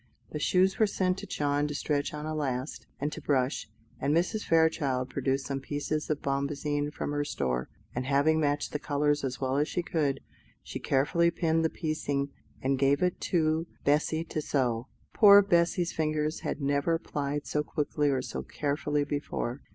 The 0.31 0.39
shoes 0.39 0.79
were 0.79 0.87
sent 0.87 1.19
to 1.19 1.27
John 1.27 1.67
to 1.67 1.75
stretch 1.75 2.11
on 2.11 2.25
a 2.25 2.33
last, 2.33 2.87
and 2.99 3.11
to 3.11 3.21
brush; 3.21 3.69
and 3.99 4.17
Mrs. 4.17 4.43
Fairchild 4.43 5.11
produced 5.11 5.45
some 5.45 5.59
pieces 5.59 6.09
of 6.09 6.23
bombazine 6.23 6.89
from 6.91 7.11
her 7.11 7.23
store, 7.23 7.69
and 7.93 8.07
having 8.07 8.39
matched 8.39 8.71
the 8.71 8.79
colours 8.79 9.23
as 9.23 9.39
well 9.39 9.57
as 9.57 9.67
she 9.67 9.83
could, 9.83 10.21
she 10.63 10.79
carefully 10.79 11.29
pinned 11.29 11.63
the 11.63 11.69
piecing, 11.69 12.31
and 12.63 12.79
gave 12.79 13.03
it 13.03 13.21
to 13.21 13.67
Bessy 13.83 14.23
to 14.23 14.41
sew. 14.41 14.87
Poor 15.13 15.43
Bessy's 15.43 15.93
fingers 15.93 16.39
had 16.39 16.61
never 16.63 16.97
plied 16.97 17.45
so 17.45 17.61
quickly 17.61 18.09
and 18.09 18.25
so 18.25 18.41
carefully 18.41 19.03
before. 19.03 19.61